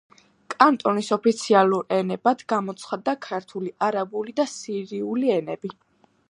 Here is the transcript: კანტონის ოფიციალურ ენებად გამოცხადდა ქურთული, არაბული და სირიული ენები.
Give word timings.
კანტონის 0.53 1.09
ოფიციალურ 1.15 1.93
ენებად 1.97 2.41
გამოცხადდა 2.53 3.15
ქურთული, 3.27 3.75
არაბული 3.89 4.35
და 4.41 4.47
სირიული 4.55 5.33
ენები. 5.37 5.73